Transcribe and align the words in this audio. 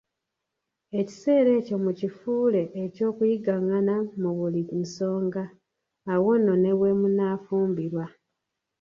Ekiseera 0.99 1.49
ekyo 1.59 1.75
mukifuule 1.83 2.61
eky'okuyigaŋŋana 2.83 3.95
mu 4.21 4.29
buli 4.37 4.61
nsonga, 4.81 5.43
awo 6.13 6.31
nno 6.37 6.53
ne 6.63 6.71
bwemunaafumbirwa 6.77 8.05